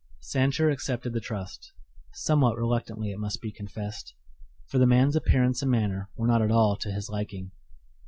[0.19, 1.73] Sancher accepted the trust
[2.11, 4.15] somewhat reluctantly it must be confessed,
[4.65, 7.51] for the man's appearance and manner were not at all to his liking.